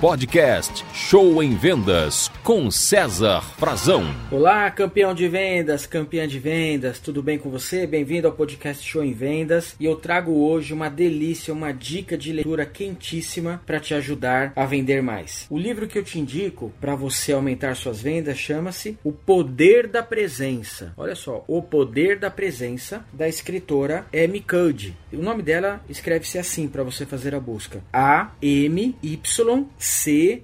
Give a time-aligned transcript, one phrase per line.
[0.00, 4.04] Podcast Show em Vendas com César Frazão.
[4.30, 7.86] Olá, campeão de vendas, campeã de vendas, tudo bem com você?
[7.86, 12.30] Bem-vindo ao podcast Show em Vendas e eu trago hoje uma delícia, uma dica de
[12.30, 15.46] leitura quentíssima para te ajudar a vender mais.
[15.48, 20.02] O livro que eu te indico para você aumentar suas vendas chama-se O Poder da
[20.02, 20.92] Presença.
[20.94, 24.94] Olha só, O Poder da Presença da escritora Amy Cuddy.
[25.10, 30.40] O nome dela escreve-se assim para você fazer a busca: A M Y C-U-D-D-Y.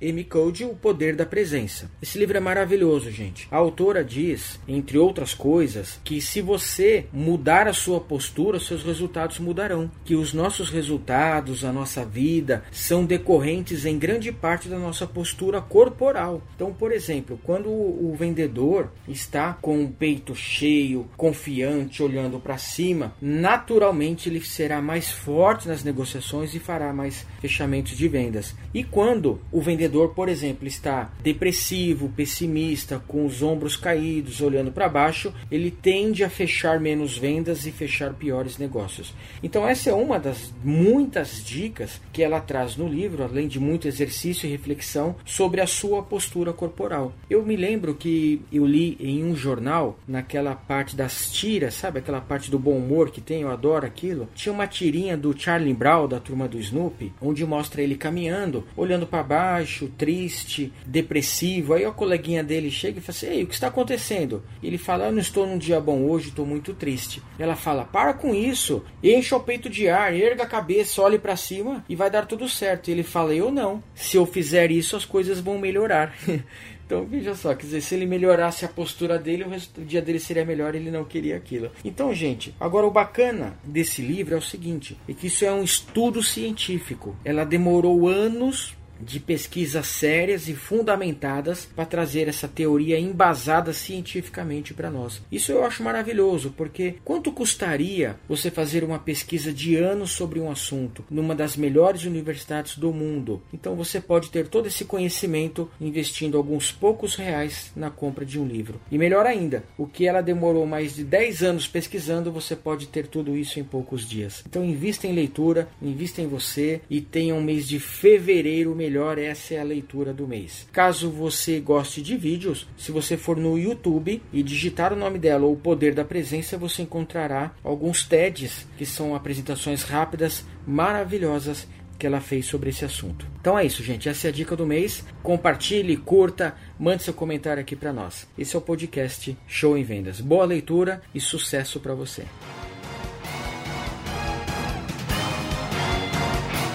[0.00, 1.90] M-Code, o poder da presença.
[2.00, 3.48] Esse livro é maravilhoso, gente.
[3.50, 9.40] A autora diz, entre outras coisas, que se você mudar a sua postura, seus resultados
[9.40, 9.90] mudarão.
[10.04, 15.60] Que os nossos resultados, a nossa vida, são decorrentes em grande parte da nossa postura
[15.60, 16.40] corporal.
[16.54, 23.14] Então, por exemplo, quando o vendedor está com o peito cheio, confiante, olhando para cima,
[23.20, 28.54] naturalmente ele será mais forte nas negociações e fará mais fechamentos de vendas.
[28.74, 34.88] E quando o vendedor, por exemplo, está depressivo, pessimista, com os ombros caídos, olhando para
[34.88, 39.14] baixo, ele tende a fechar menos vendas e fechar piores negócios.
[39.42, 43.88] Então, essa é uma das muitas dicas que ela traz no livro, além de muito
[43.88, 47.14] exercício e reflexão sobre a sua postura corporal.
[47.30, 52.20] Eu me lembro que eu li em um jornal, naquela parte das tiras, sabe aquela
[52.20, 54.28] parte do bom humor que tem, eu adoro aquilo.
[54.34, 58.66] Tinha uma tirinha do Charlie Brown, da turma do Snoopy, onde onde mostra ele caminhando,
[58.76, 61.74] olhando para baixo, triste, depressivo.
[61.74, 64.42] Aí a coleguinha dele chega e fala assim: Ei, o que está acontecendo?
[64.62, 67.22] Ele fala: Eu não estou num dia bom hoje, estou muito triste.
[67.38, 71.36] Ela fala: Para com isso, encha o peito de ar, erga a cabeça, olhe para
[71.36, 72.90] cima e vai dar tudo certo.
[72.90, 73.82] Ele fala: Eu não.
[73.94, 76.14] Se eu fizer isso, as coisas vão melhorar.
[76.88, 80.42] Então veja só, quer dizer, se ele melhorasse a postura dele, o, dia dele seria
[80.42, 81.70] melhor, ele não queria aquilo.
[81.84, 85.62] Então, gente, agora o bacana desse livro é o seguinte, é que isso é um
[85.62, 87.14] estudo científico.
[87.22, 94.90] Ela demorou anos de pesquisas sérias e fundamentadas para trazer essa teoria embasada cientificamente para
[94.90, 95.22] nós.
[95.30, 100.50] Isso eu acho maravilhoso, porque quanto custaria você fazer uma pesquisa de anos sobre um
[100.50, 103.42] assunto numa das melhores universidades do mundo?
[103.52, 108.46] Então você pode ter todo esse conhecimento investindo alguns poucos reais na compra de um
[108.46, 108.80] livro.
[108.90, 113.06] E melhor ainda, o que ela demorou mais de 10 anos pesquisando, você pode ter
[113.06, 114.42] tudo isso em poucos dias.
[114.48, 119.18] Então invista em leitura, invista em você e tenha um mês de fevereiro melhor melhor,
[119.18, 120.66] essa é a leitura do mês.
[120.72, 125.44] Caso você goste de vídeos, se você for no YouTube e digitar o nome dela
[125.44, 131.68] ou o poder da presença, você encontrará alguns TEDs, que são apresentações rápidas, maravilhosas
[131.98, 133.26] que ela fez sobre esse assunto.
[133.40, 134.08] Então é isso, gente.
[134.08, 135.04] Essa é a dica do mês.
[135.22, 138.26] Compartilhe, curta, mande seu comentário aqui para nós.
[138.38, 140.20] Esse é o podcast Show em Vendas.
[140.20, 142.24] Boa leitura e sucesso para você.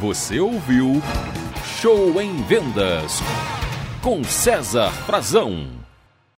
[0.00, 1.00] Você ouviu
[1.84, 3.20] Show em Vendas
[4.00, 5.66] com César Frazão.